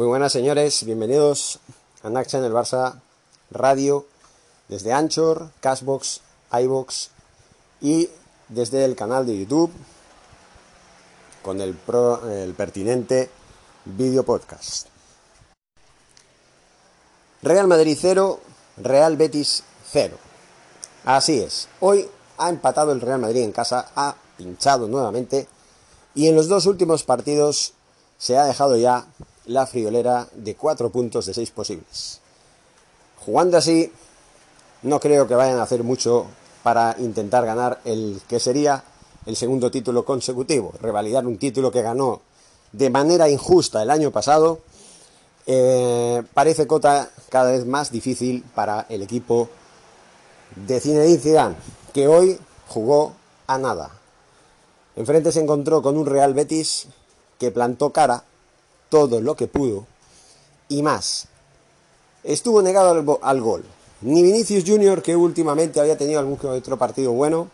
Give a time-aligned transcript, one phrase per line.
[0.00, 1.58] Muy buenas señores, bienvenidos
[2.02, 3.02] a Naxa en el Barça
[3.50, 4.06] Radio
[4.66, 6.22] desde Anchor, Cashbox,
[6.52, 7.10] iBox
[7.82, 8.08] y
[8.48, 9.70] desde el canal de YouTube
[11.42, 11.76] con el,
[12.30, 13.28] el pertinente
[13.84, 14.86] video podcast.
[17.42, 18.40] Real Madrid 0,
[18.78, 20.16] Real Betis 0.
[21.04, 22.08] Así es, hoy
[22.38, 25.46] ha empatado el Real Madrid en casa, ha pinchado nuevamente
[26.14, 27.74] y en los dos últimos partidos
[28.16, 29.06] se ha dejado ya
[29.50, 32.20] la friolera de 4 puntos de 6 posibles.
[33.24, 33.92] Jugando así,
[34.82, 36.26] no creo que vayan a hacer mucho
[36.62, 38.84] para intentar ganar el que sería
[39.26, 42.20] el segundo título consecutivo, revalidar un título que ganó
[42.72, 44.60] de manera injusta el año pasado,
[45.46, 49.48] eh, parece cota cada vez más difícil para el equipo
[50.54, 51.56] de Zinedine Zidane,
[51.92, 53.14] que hoy jugó
[53.48, 53.90] a nada.
[54.94, 56.86] Enfrente se encontró con un Real Betis
[57.38, 58.22] que plantó cara
[58.90, 59.86] todo lo que pudo
[60.68, 61.28] y más.
[62.22, 63.64] Estuvo negado al, al gol.
[64.02, 67.48] Ni Vinicius Junior, que últimamente había tenido algún otro partido bueno,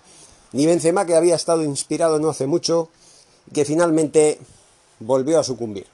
[0.52, 2.88] ni Benzema, que había estado inspirado no hace mucho,
[3.52, 4.38] que finalmente
[5.00, 5.86] volvió a sucumbir.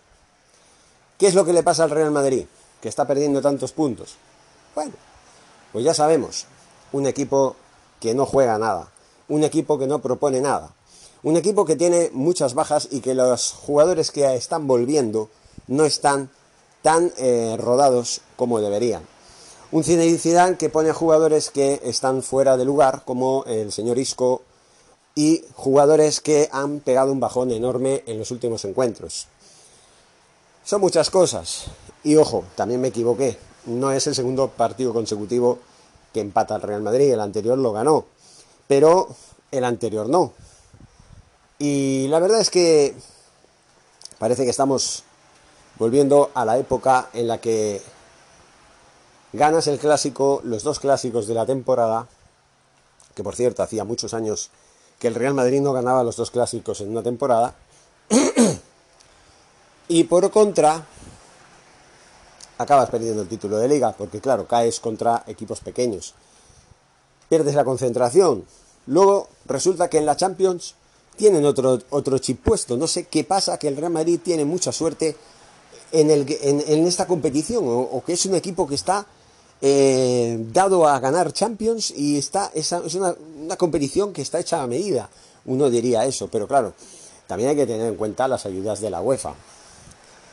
[1.18, 2.46] ¿Qué es lo que le pasa al Real Madrid?
[2.80, 4.16] Que está perdiendo tantos puntos.
[4.74, 4.92] Bueno,
[5.72, 6.46] pues ya sabemos,
[6.92, 7.56] un equipo
[8.00, 8.90] que no juega nada,
[9.28, 10.74] un equipo que no propone nada,
[11.22, 15.28] un equipo que tiene muchas bajas y que los jugadores que están volviendo
[15.68, 16.30] no están
[16.82, 19.02] tan eh, rodados como deberían.
[19.70, 23.98] Un Zinedine Zidane que pone a jugadores que están fuera de lugar, como el señor
[23.98, 24.42] Isco,
[25.14, 29.28] y jugadores que han pegado un bajón enorme en los últimos encuentros.
[30.64, 31.64] Son muchas cosas.
[32.04, 33.38] Y ojo, también me equivoqué.
[33.66, 35.58] No es el segundo partido consecutivo
[36.12, 37.12] que empata el Real Madrid.
[37.12, 38.06] El anterior lo ganó.
[38.68, 39.08] Pero
[39.50, 40.32] el anterior no.
[41.64, 42.92] Y la verdad es que
[44.18, 45.04] parece que estamos
[45.78, 47.80] volviendo a la época en la que
[49.32, 52.08] ganas el clásico, los dos clásicos de la temporada,
[53.14, 54.50] que por cierto hacía muchos años
[54.98, 57.54] que el Real Madrid no ganaba los dos clásicos en una temporada,
[59.86, 60.84] y por contra
[62.58, 66.14] acabas perdiendo el título de liga, porque claro, caes contra equipos pequeños,
[67.28, 68.46] pierdes la concentración,
[68.88, 70.74] luego resulta que en la Champions
[71.16, 74.72] tienen otro, otro chip puesto, no sé qué pasa, que el Real Madrid tiene mucha
[74.72, 75.16] suerte
[75.92, 79.06] en, el, en, esta competición, o que es un equipo que está
[79.64, 83.14] eh, dado a ganar Champions y está, es una,
[83.56, 85.08] competición que está hecha a medida.
[85.44, 86.74] Uno diría eso, pero claro,
[87.28, 89.34] también hay que tener en cuenta las ayudas de la UEFA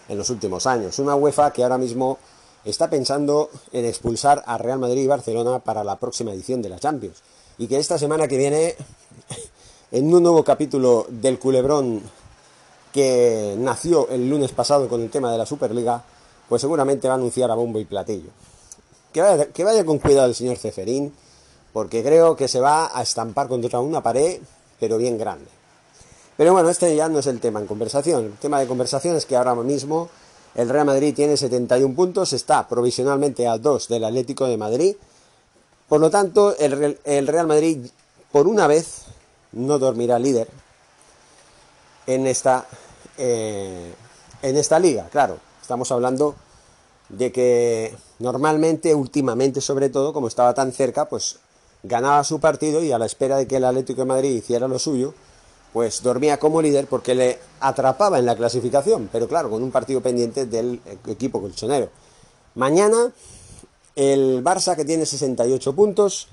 [0.07, 0.97] en los últimos años.
[0.97, 2.17] Una UEFA que ahora mismo
[2.65, 6.79] está pensando en expulsar a Real Madrid y Barcelona para la próxima edición de la
[6.79, 7.21] Champions.
[7.59, 8.75] Y que esta semana que viene,
[9.91, 12.01] en un nuevo capítulo del culebrón
[12.93, 16.03] que nació el lunes pasado con el tema de la Superliga,
[16.47, 18.29] pues seguramente va a anunciar a bombo y platillo.
[19.11, 19.21] Que
[19.63, 21.13] vaya, con cuidado el señor Ceferín,
[21.73, 24.39] porque creo que se va a estampar contra una pared,
[24.79, 25.49] pero bien grande.
[26.37, 28.25] Pero bueno, este ya no es el tema en conversación.
[28.25, 30.09] El tema de conversación es que ahora mismo
[30.55, 34.95] el Real Madrid tiene 71 puntos, está provisionalmente a 2 del Atlético de Madrid.
[35.87, 37.87] Por lo tanto, el, Real Madrid,
[38.31, 39.05] por una vez,
[39.51, 40.47] no dormirá líder
[42.07, 42.65] en esta,
[43.17, 43.93] eh,
[44.41, 45.07] en esta liga.
[45.11, 46.35] Claro, estamos hablando
[47.09, 51.39] de que normalmente, últimamente sobre todo, como estaba tan cerca, pues
[51.83, 54.79] ganaba su partido y a la espera de que el Atlético de Madrid hiciera lo
[54.79, 55.13] suyo,
[55.73, 60.01] pues dormía como líder porque le atrapaba en la clasificación, pero claro, con un partido
[60.01, 61.89] pendiente del equipo colchonero.
[62.55, 63.11] Mañana
[63.95, 66.27] el Barça que tiene 68 puntos,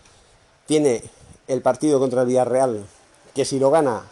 [0.66, 1.02] tiene
[1.48, 2.86] el partido contra el Villarreal,
[3.36, 4.02] que si lo gana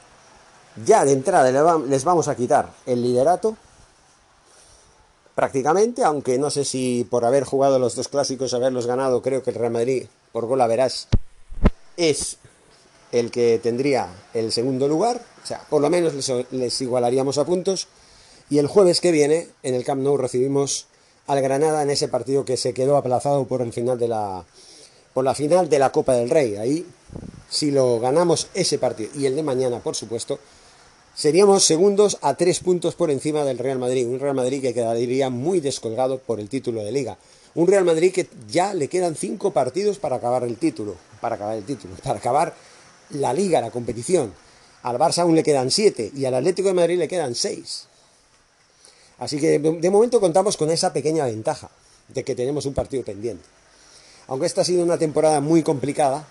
[0.85, 3.57] ya de entrada les vamos a quitar el liderato
[5.35, 9.51] prácticamente, aunque no sé si por haber jugado los dos clásicos, haberlos ganado, creo que
[9.51, 11.09] el Real Madrid, por gol verás,
[11.97, 12.37] es
[13.13, 16.13] el que tendría el segundo lugar, o sea, por lo menos
[16.51, 17.89] les, igualaríamos a puntos,
[18.51, 20.87] y el jueves que viene, en el Camp Nou, recibimos
[21.27, 24.45] al Granada en ese partido que se quedó aplazado por el final de la
[25.15, 26.57] por la final de la Copa del Rey.
[26.57, 26.87] Ahí,
[27.49, 30.39] si lo ganamos ese partido y el de mañana, por supuesto,
[31.15, 35.31] Seríamos segundos a tres puntos por encima del Real Madrid, un Real Madrid que quedaría
[35.31, 37.17] muy descolgado por el título de liga.
[37.55, 41.57] Un Real Madrid que ya le quedan cinco partidos para acabar el título, para acabar
[41.57, 42.57] el título, para acabar
[43.11, 44.35] la liga, la competición.
[44.83, 47.87] Al Barça aún le quedan siete y al Atlético de Madrid le quedan seis.
[49.19, 51.71] Así que de momento contamos con esa pequeña ventaja
[52.09, 53.45] de que tenemos un partido pendiente.
[54.27, 56.27] Aunque esta ha sido una temporada muy complicada,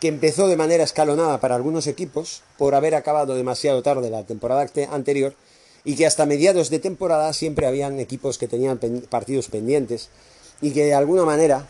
[0.00, 4.66] que empezó de manera escalonada para algunos equipos por haber acabado demasiado tarde la temporada
[4.90, 5.34] anterior
[5.84, 10.08] y que hasta mediados de temporada siempre habían equipos que tenían partidos pendientes
[10.60, 11.66] y que de alguna manera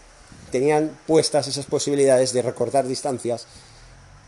[0.50, 3.46] tenían puestas esas posibilidades de recortar distancias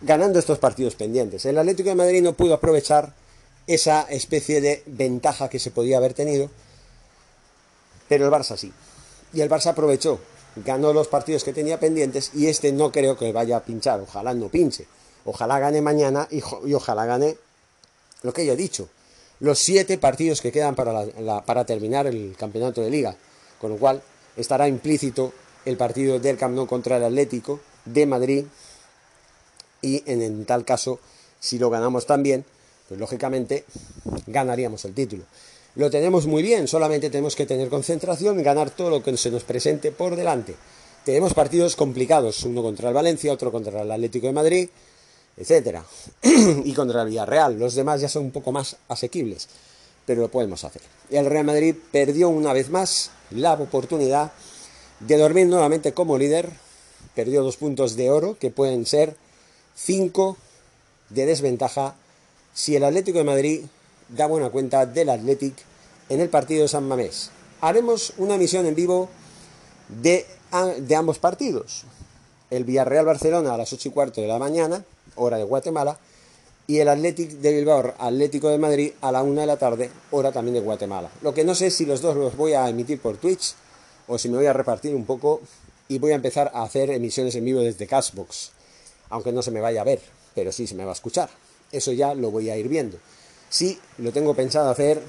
[0.00, 1.44] ganando estos partidos pendientes.
[1.46, 3.14] El Atlético de Madrid no pudo aprovechar
[3.66, 6.50] esa especie de ventaja que se podía haber tenido,
[8.08, 8.72] pero el Barça sí.
[9.32, 10.20] Y el Barça aprovechó,
[10.56, 14.34] ganó los partidos que tenía pendientes y este no creo que vaya a pinchar, ojalá
[14.34, 14.86] no pinche,
[15.24, 16.42] ojalá gane mañana y,
[16.74, 17.36] ojalá gane
[18.22, 18.88] lo que yo he dicho,
[19.40, 23.16] los siete partidos que quedan para, terminar el campeonato de liga,
[23.60, 24.02] con lo cual
[24.36, 25.32] estará implícito
[25.64, 28.44] el partido del Camp Nou contra el Atlético de Madrid
[29.80, 31.00] y en, tal caso,
[31.40, 32.44] si lo ganamos también,
[32.88, 33.64] pues lógicamente
[34.26, 35.24] ganaríamos el título.
[35.74, 39.30] Lo tenemos muy bien, solamente tenemos que tener concentración y ganar todo lo que se
[39.30, 40.54] nos presente por delante.
[41.04, 44.68] Tenemos partidos complicados, uno contra el Valencia, otro contra el Atlético de Madrid,
[45.36, 45.82] etcétera,
[46.22, 47.58] y contra el Villarreal.
[47.58, 49.48] Los demás ya son un poco más asequibles,
[50.04, 50.82] pero lo podemos hacer.
[51.10, 54.32] El Real Madrid perdió una vez más la oportunidad
[55.00, 56.50] de dormir nuevamente como líder,
[57.14, 59.16] perdió dos puntos de oro que pueden ser
[59.74, 60.36] 5
[61.08, 61.94] de desventaja
[62.52, 63.64] si el Atlético de Madrid
[64.08, 65.54] da buena cuenta del Athletic
[66.08, 67.30] en el partido de San Mamés.
[67.60, 69.08] Haremos una emisión en vivo
[69.88, 70.26] de,
[70.96, 71.84] ambos partidos.
[72.50, 74.84] El Villarreal Barcelona a las 8 y cuarto de la mañana,
[75.16, 75.98] hora de Guatemala,
[76.66, 80.32] y el Athletic de Bilbao, Atlético de Madrid, a la 1 de la tarde, hora
[80.32, 81.10] también de Guatemala.
[81.22, 83.54] Lo que no sé si los dos los voy a emitir por Twitch
[84.06, 85.40] o si me voy a repartir un poco
[85.88, 88.52] y voy a empezar a hacer emisiones en vivo desde Cashbox
[89.12, 90.00] aunque no se me vaya a ver,
[90.34, 91.28] pero sí se me va a escuchar.
[91.70, 92.98] Eso ya lo voy a ir viendo.
[93.52, 95.02] Sí, lo tengo pensado hacer,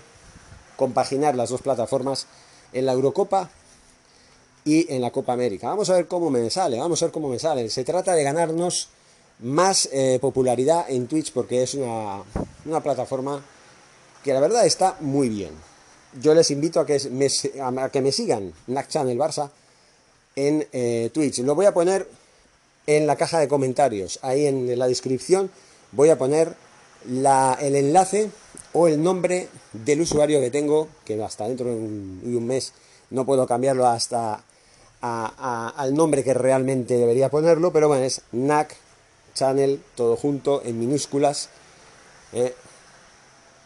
[0.75, 2.28] compaginar las dos plataformas
[2.74, 3.50] en la Eurocopa
[4.66, 5.69] y en la Copa América.
[5.69, 7.69] Vamos a ver cómo me sale, vamos a ver cómo me sale.
[7.69, 8.90] Se trata de ganarnos
[9.40, 12.22] más eh, popularidad en Twitch porque es una,
[12.81, 13.42] plataforma
[14.25, 15.51] que la verdad está muy bien.
[16.22, 17.30] Yo les invito a que me,
[17.62, 19.51] a que me sigan, NAC Channel Barça,
[20.36, 21.39] en eh, Twitch.
[21.39, 22.10] Lo voy a poner
[22.88, 24.19] en la caja de comentarios.
[24.22, 25.50] Ahí en la descripción
[25.94, 26.57] voy a poner
[27.06, 28.30] el enlace
[28.74, 32.74] o el nombre del usuario que tengo, que hasta dentro de un, mes
[33.10, 34.44] no puedo cambiarlo hasta
[35.02, 38.76] al nombre que realmente debería ponerlo, pero bueno, es NAC
[39.36, 41.50] Channel, todo junto, en minúsculas,
[42.32, 42.56] eh,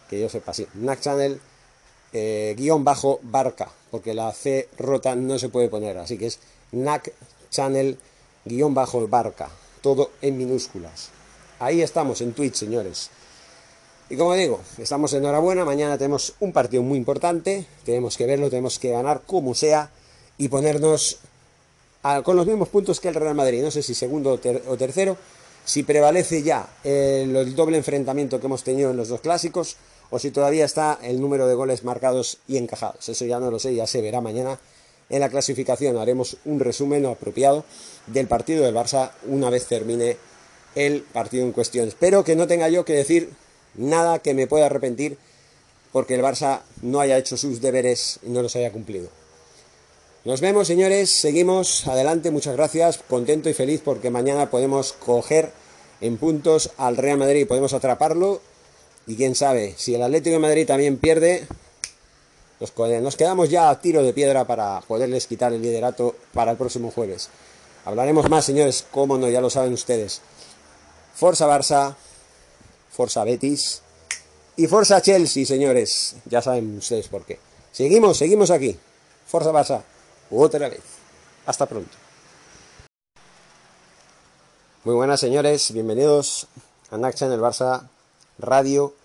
[0.10, 1.40] que yo sepa, sí, NAC Channel,
[2.13, 6.40] eh, guion bajo barca, porque la C rota no se puede poner, así que es
[6.72, 7.13] NAC
[7.51, 8.00] Channel
[8.45, 9.50] guion bajo barca,
[9.81, 11.10] todo en minúsculas.
[11.60, 13.10] Ahí estamos en Twitch, señores.
[14.09, 18.80] Y como digo, estamos enhorabuena, mañana tenemos un partido muy importante, tenemos que verlo, tenemos
[18.80, 19.89] que ganar como sea
[20.38, 21.18] y ponernos
[22.24, 25.18] con los mismos puntos que el Real Madrid, no sé si segundo o, tercero,
[25.65, 29.75] si prevalece ya el, el, doble enfrentamiento que hemos tenido en los dos clásicos
[30.09, 33.09] o si todavía está el número de goles marcados y encajados.
[33.09, 34.57] Eso ya no lo sé, ya se verá mañana
[35.09, 35.98] en la clasificación.
[35.98, 37.65] Haremos un resumen apropiado
[38.06, 40.15] del partido del Barça una vez termine
[40.75, 41.89] el partido en cuestión.
[41.89, 43.31] Espero que no tenga yo que decir
[43.75, 45.18] nada que me pueda arrepentir
[45.92, 49.10] porque el Barça no haya hecho sus deberes y no los haya cumplido.
[50.25, 55.52] Nos vemos, señores, seguimos adelante, muchas gracias, contento y feliz porque mañana podemos coger
[56.02, 58.42] en puntos al Real Madrid podemos atraparlo.
[59.08, 61.48] Y quién sabe, si el Atlético de Madrid también pierde,
[62.60, 66.92] nos, quedamos ya a tiro de piedra para poderles quitar el liderato para el próximo
[66.92, 67.30] jueves.
[67.86, 70.21] Hablaremos más, señores, cómo no, ya lo saben ustedes.
[71.16, 71.95] Forza Barça,
[72.97, 73.83] Forza Betis
[74.56, 76.16] y Forza Chelsea, señores.
[76.25, 77.37] Ya saben ustedes por qué.
[77.71, 78.75] Seguimos, seguimos aquí.
[79.27, 79.83] Forza Barça,
[80.31, 80.81] otra vez.
[81.45, 81.95] Hasta pronto.
[84.83, 85.71] Muy buenas, señores.
[85.73, 86.47] Bienvenidos
[86.89, 87.87] a NAC el Barça
[88.39, 88.95] Radio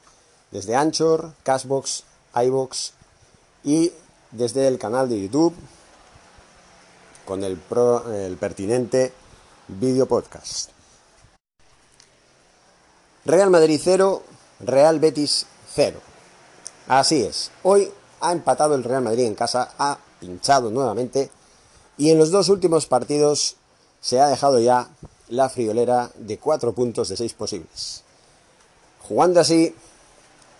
[0.52, 2.94] desde Anchor, Cashbox, iBox
[3.62, 3.92] y
[4.30, 5.54] desde el canal de YouTube
[7.26, 7.58] con el,
[8.14, 9.12] el pertinente
[9.68, 10.70] vídeo podcast.
[13.24, 14.20] Real Madrid 0,
[14.60, 16.00] Real Betis 0.
[16.88, 17.88] Así es, hoy
[18.20, 21.30] ha empatado el Real Madrid en casa, ha pinchado nuevamente
[21.96, 23.54] y en los dos últimos partidos
[24.00, 24.88] se ha dejado ya
[25.28, 28.02] la friolera de 4 puntos de 6 posibles.
[29.06, 29.72] Jugando así,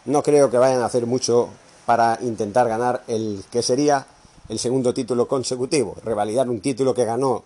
[0.05, 1.49] no creo que vayan a hacer mucho
[1.85, 4.07] para intentar ganar el que sería
[4.49, 7.43] el segundo título consecutivo, revalidar un título que ganó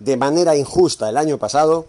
[0.00, 1.86] de manera injusta el año pasado,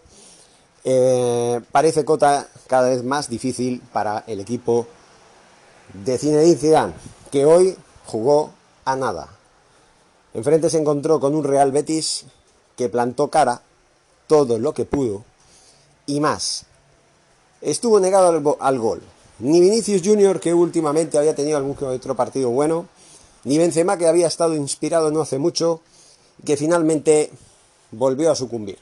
[0.84, 4.88] eh, parece cota cada vez más difícil para el equipo
[5.94, 6.94] de Zinedine Zidane,
[7.32, 8.52] que hoy jugó
[8.86, 9.30] a nada.
[10.34, 12.26] Enfrente se encontró con un Real Betis
[12.76, 13.62] que plantó cara
[14.28, 15.24] todo lo que pudo
[16.06, 16.66] y más.
[17.62, 19.02] Estuvo negado al, gol,
[19.40, 22.86] Ni Vinicius Junior, que últimamente había tenido algún otro partido bueno,
[23.44, 25.82] ni Benzema, que había estado inspirado no hace mucho,
[26.46, 27.32] que finalmente
[27.92, 28.78] volvió a sucumbir.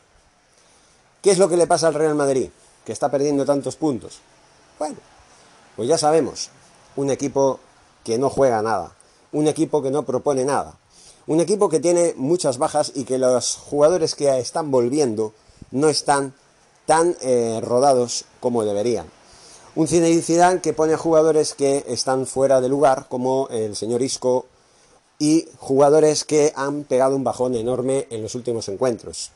[1.26, 2.52] ¿Qué es lo que le pasa al Real Madrid?
[2.86, 4.20] Que está perdiendo tantos puntos.
[4.78, 4.98] Bueno,
[5.76, 6.52] pues ya sabemos,
[6.96, 7.60] un equipo
[8.04, 8.92] que no juega nada,
[9.32, 10.78] un equipo que no propone nada,
[11.26, 15.34] un equipo que tiene muchas bajas y que los jugadores que están volviendo
[15.72, 16.36] no están
[16.86, 19.08] tan eh, rodados como deberían.
[19.74, 24.04] Un Zinedine Zidane que pone a jugadores que están fuera de lugar, como el señor
[24.04, 24.46] Isco,
[25.18, 29.32] y jugadores que han pegado un bajón enorme en los últimos encuentros.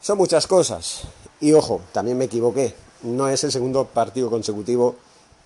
[0.00, 1.02] Son muchas cosas.
[1.40, 2.74] Y ojo, también me equivoqué.
[3.02, 4.96] No es el segundo partido consecutivo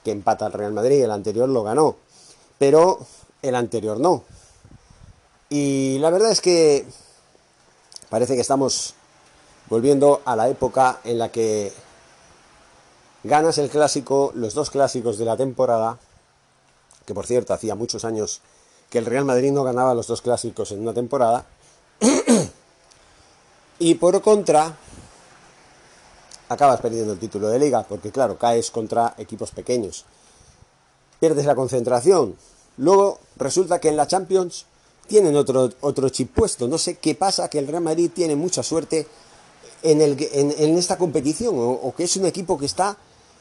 [0.05, 1.03] que empata el Real Madrid.
[1.03, 1.97] El anterior lo ganó.
[2.59, 3.01] Pero
[3.43, 4.25] el anterior no.
[5.49, 6.87] Y la verdad es que
[8.09, 8.95] parece que estamos
[9.69, 11.73] volviendo a la época en la que
[13.25, 15.99] ganas el clásico, los dos clásicos de la temporada,
[17.07, 18.41] que por cierto hacía muchos años
[18.91, 21.47] que el Real Madrid no ganaba los dos clásicos en una temporada.
[23.83, 24.77] y por contra,
[26.49, 30.05] acabas perdiendo el título de liga, porque claro, caes contra equipos pequeños.
[31.19, 32.37] Pierdes la concentración.
[32.77, 34.67] Luego resulta que en la Champions
[35.09, 36.69] tienen otro, otro chip puesto.
[36.69, 39.09] No sé qué pasa, que el Real Madrid tiene mucha suerte
[39.83, 42.97] en, el, en, esta competición, o que es un equipo que está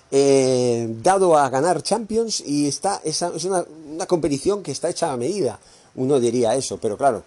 [0.09, 3.63] eh, dado a ganar Champions y está, es una,
[4.07, 5.59] competición que está hecha a medida.
[5.93, 7.21] Uno diría eso, pero claro,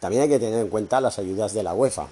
[0.00, 2.08] también hay que tener en cuenta las ayudas de la UEFA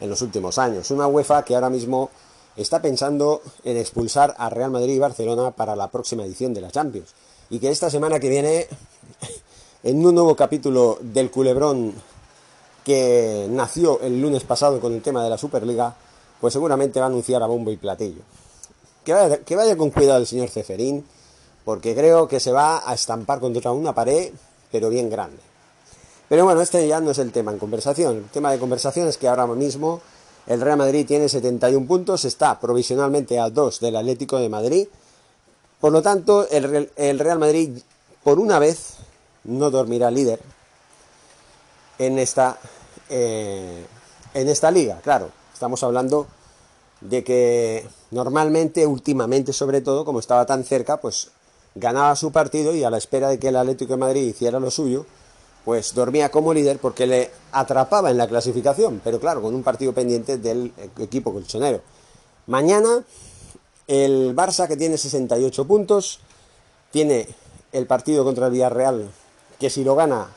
[0.00, 0.90] en los últimos años.
[0.90, 2.10] Una UEFA que ahora mismo
[2.56, 6.70] está pensando en expulsar a Real Madrid y Barcelona para la próxima edición de la
[6.70, 7.14] Champions.
[7.50, 8.66] Y que esta semana que viene,
[9.82, 11.94] en un nuevo capítulo del culebrón
[12.84, 15.94] que nació el lunes pasado con el tema de la Superliga,
[16.40, 18.22] pues seguramente va a anunciar a bombo y platillo
[19.04, 21.04] que vaya, con cuidado el señor Ceferín,
[21.64, 24.32] porque creo que se va a estampar contra una pared,
[24.70, 25.49] pero bien grande.
[26.30, 28.18] Pero bueno, este ya no es el tema en conversación.
[28.18, 30.00] El tema de conversación es que ahora mismo
[30.46, 34.86] el Real Madrid tiene 71 puntos, está provisionalmente a 2 del Atlético de Madrid.
[35.80, 37.82] Por lo tanto, el, Real Madrid,
[38.22, 38.98] por una vez,
[39.42, 40.38] no dormirá líder
[41.98, 42.58] en esta,
[43.08, 43.84] eh,
[44.32, 45.00] en esta liga.
[45.02, 46.28] Claro, estamos hablando
[47.00, 51.32] de que normalmente, últimamente sobre todo, como estaba tan cerca, pues
[51.74, 54.70] ganaba su partido y a la espera de que el Atlético de Madrid hiciera lo
[54.70, 55.06] suyo,
[55.64, 59.92] pues dormía como líder porque le atrapaba en la clasificación, pero claro, con un partido
[59.92, 61.80] pendiente del equipo colchonero.
[62.46, 63.04] Mañana
[63.86, 66.20] el Barça que tiene 68 puntos,
[66.92, 67.26] tiene
[67.72, 69.10] el partido contra el Villarreal,
[69.58, 70.28] que si lo gana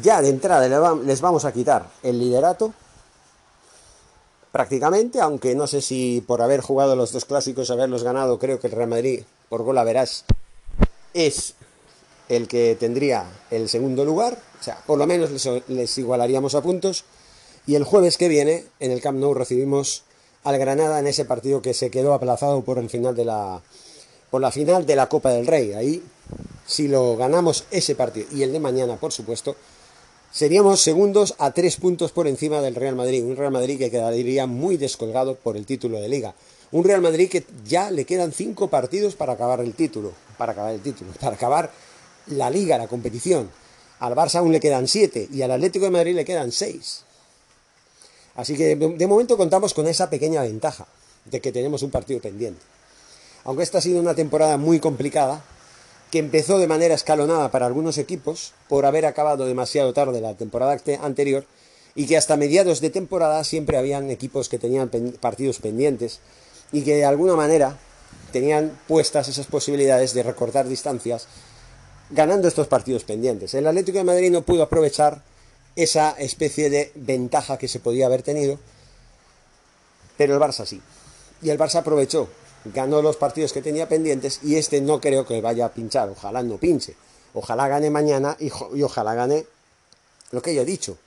[0.00, 2.72] ya de entrada les vamos a quitar el liderato
[4.52, 8.68] prácticamente, aunque no sé si por haber jugado los dos clásicos, haberlos ganado, creo que
[8.68, 10.24] el Real Madrid, por gol verás,
[11.12, 11.54] es
[12.30, 15.30] el que tendría el segundo lugar, o sea, por lo menos
[15.68, 17.04] les, igualaríamos a puntos,
[17.66, 20.04] y el jueves que viene, en el Camp Nou, recibimos
[20.44, 23.60] al Granada en ese partido que se quedó aplazado por el final de la
[24.30, 25.72] por la final de la Copa del Rey.
[25.72, 26.02] Ahí,
[26.64, 29.56] si lo ganamos ese partido y el de mañana, por supuesto,
[30.32, 34.46] Seríamos segundos a tres puntos por encima del Real Madrid, un Real Madrid que quedaría
[34.46, 36.34] muy descolgado por el título de liga.
[36.70, 40.72] Un Real Madrid que ya le quedan cinco partidos para acabar el título, para acabar
[40.72, 41.72] el título, para acabar
[42.26, 43.50] la liga, la competición.
[44.00, 47.04] Al Barça aún le quedan siete y al Atlético de Madrid le quedan seis.
[48.34, 50.86] Así que de momento contamos con esa pequeña ventaja
[51.26, 52.62] de que tenemos un partido pendiente.
[53.44, 55.42] Aunque esta ha sido una temporada muy complicada,
[56.10, 60.76] que empezó de manera escalonada para algunos equipos por haber acabado demasiado tarde la temporada
[61.02, 61.44] anterior
[61.94, 66.20] y que hasta mediados de temporada siempre habían equipos que tenían partidos pendientes
[66.72, 67.78] y que de alguna manera
[68.32, 71.28] tenían puestas esas posibilidades de recortar distancias
[72.10, 73.54] ganando estos partidos pendientes.
[73.54, 75.22] El Atlético de Madrid no pudo aprovechar
[75.76, 78.58] esa especie de ventaja que se podía haber tenido,
[80.16, 80.80] pero el Barça sí.
[81.42, 82.28] Y el Barça aprovechó
[82.64, 86.42] ganó los partidos que tenía pendientes y este no creo que vaya a pinchar, ojalá
[86.42, 86.94] no pinche,
[87.34, 88.50] ojalá gane mañana y,
[88.82, 89.46] ojalá gane
[90.30, 90.98] lo que yo he dicho,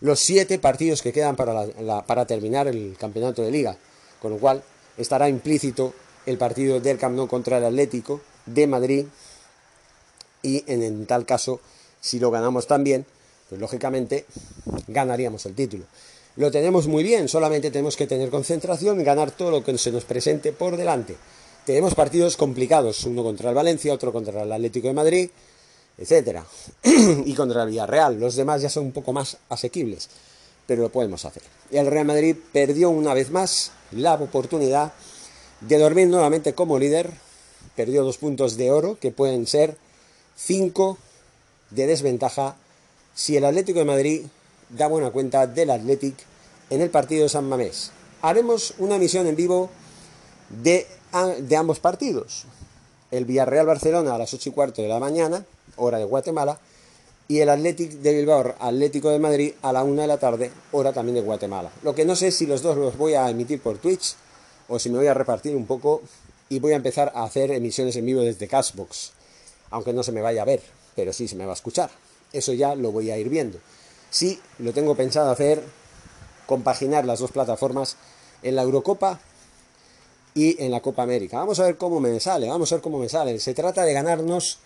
[0.00, 1.66] los siete partidos que quedan para,
[2.06, 3.76] para terminar el campeonato de liga,
[4.20, 4.62] con lo cual
[4.96, 5.94] estará implícito
[6.26, 9.06] el partido del Camp Nou contra el Atlético de Madrid
[10.42, 11.60] y en tal caso,
[12.00, 13.06] si lo ganamos también,
[13.48, 14.26] pues lógicamente
[14.88, 15.84] ganaríamos el título.
[16.36, 19.92] Lo tenemos muy bien, solamente tenemos que tener concentración y ganar todo lo que se
[19.92, 21.16] nos presente por delante.
[21.66, 25.30] Tenemos partidos complicados, uno contra el Valencia, otro contra el Atlético de Madrid,
[25.98, 26.44] etcétera,
[27.24, 28.18] y contra el Villarreal.
[28.18, 30.08] Los demás ya son un poco más asequibles,
[30.66, 31.42] pero lo podemos hacer.
[31.70, 34.92] El Real Madrid perdió una vez más la oportunidad
[35.60, 37.10] de dormir nuevamente como líder
[37.76, 39.76] perdió dos puntos de oro, que pueden ser
[40.36, 40.98] cinco
[41.70, 42.56] de desventaja
[43.14, 44.22] si el Atlético de Madrid
[44.68, 46.14] da buena cuenta del Athletic
[46.70, 47.90] en el partido de San Mamés.
[48.22, 49.70] Haremos una emisión en vivo
[50.62, 50.86] de,
[51.40, 52.44] de ambos partidos.
[53.10, 55.44] El Villarreal Barcelona a las 8 y cuarto de la mañana,
[55.76, 56.58] hora de Guatemala,
[57.28, 60.92] y el Athletic de Bilbao, Atlético de Madrid, a la 1 de la tarde, hora
[60.92, 61.70] también de Guatemala.
[61.82, 64.14] Lo que no sé si los dos los voy a emitir por Twitch
[64.68, 66.02] o si me voy a repartir un poco
[66.48, 69.12] y voy a empezar a hacer emisiones en vivo desde Cashbox.
[69.72, 70.62] Aunque no se me vaya a ver,
[70.94, 71.90] pero sí se me va a escuchar.
[72.32, 73.58] Eso ya lo voy a ir viendo.
[74.10, 75.62] Sí, lo tengo pensado hacer,
[76.46, 77.96] compaginar las dos plataformas
[78.42, 79.20] en la Eurocopa
[80.34, 81.38] y en la Copa América.
[81.38, 83.38] Vamos a ver cómo me sale, vamos a ver cómo me sale.
[83.40, 84.58] Se trata de ganarnos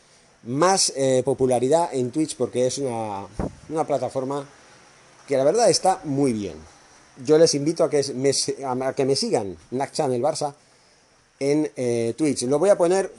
[0.44, 3.26] más eh, popularidad en Twitch porque es una,
[3.86, 4.48] plataforma
[5.26, 6.54] que la verdad está muy bien.
[7.24, 8.30] Yo les invito a que me,
[8.64, 10.54] a que me sigan, Nac Channel Barça,
[11.40, 12.42] en eh, Twitch.
[12.42, 13.10] Lo voy a poner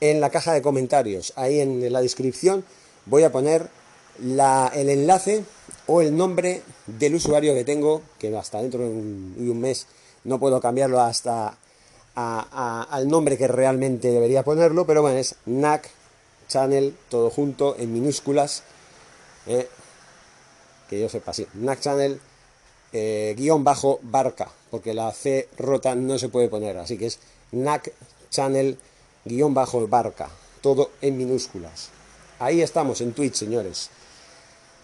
[0.00, 2.64] en la caja de comentarios, ahí en la descripción
[3.06, 3.68] voy a poner
[4.18, 5.44] el enlace
[5.86, 9.86] o el nombre del usuario que tengo, que hasta dentro de un, mes
[10.24, 11.56] no puedo cambiarlo hasta
[12.14, 15.90] al nombre que realmente debería ponerlo, pero bueno, es NAC
[16.48, 18.62] Channel, todo junto, en minúsculas,
[19.46, 19.68] eh,
[20.88, 22.20] que yo sepa, sí, NAC Channel,
[22.92, 27.18] eh, guion bajo barca, porque la C rota no se puede poner, así que es
[27.52, 27.92] NAC
[28.30, 28.78] Channel,
[29.26, 30.30] guion bajo barca,
[30.62, 31.90] todo en minúsculas.
[32.38, 33.90] Ahí estamos en Twitch, señores.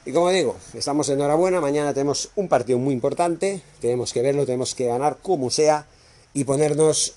[0.04, 4.74] Y como digo, estamos enhorabuena, mañana tenemos un partido muy importante, tenemos que verlo, tenemos
[4.74, 5.86] que ganar como sea
[6.34, 7.14] y ponernos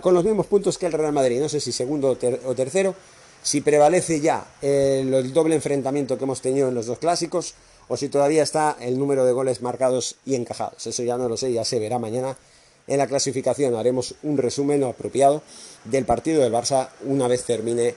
[0.00, 2.16] con los mismos puntos que el Real Madrid, no sé si segundo
[2.46, 2.94] o, tercero,
[3.42, 7.54] si prevalece ya el, doble enfrentamiento que hemos tenido en los dos clásicos
[7.88, 10.86] o si todavía está el número de goles marcados y encajados.
[10.86, 12.38] Eso ya no lo sé, ya se verá mañana
[12.86, 13.74] en la clasificación.
[13.74, 15.42] Haremos un resumen apropiado
[15.84, 17.94] del partido del Barça una vez termine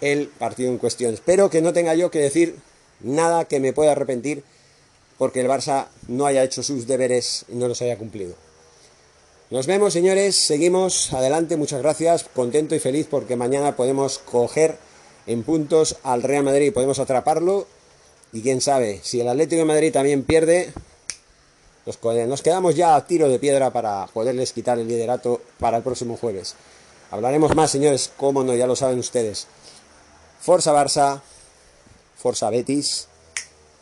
[0.00, 1.14] el partido en cuestión.
[1.14, 2.56] Espero que no tenga yo que decir
[3.00, 4.44] nada que me pueda arrepentir
[5.18, 8.34] porque el Barça no haya hecho sus deberes y no los haya cumplido.
[9.50, 14.78] Nos vemos, señores, seguimos adelante, muchas gracias, contento y feliz porque mañana podemos coger
[15.26, 17.66] en puntos al Real Madrid podemos atraparlo
[18.32, 20.72] y quién sabe, si el Atlético de Madrid también pierde,
[21.84, 26.16] nos, quedamos ya a tiro de piedra para poderles quitar el liderato para el próximo
[26.16, 26.54] jueves.
[27.10, 29.46] Hablaremos más, señores, cómo no, ya lo saben ustedes.
[30.40, 31.20] Forza Barça,
[32.16, 33.08] Forza Betis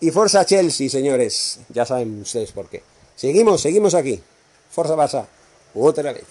[0.00, 1.60] y Forza Chelsea, señores.
[1.68, 2.82] Ya saben ustedes por qué.
[3.16, 4.20] Seguimos, seguimos aquí.
[4.70, 5.26] Forza Barça,
[5.74, 6.24] otra vez.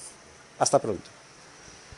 [0.58, 1.19] Hasta pronto.